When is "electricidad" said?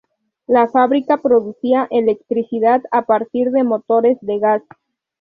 1.91-2.81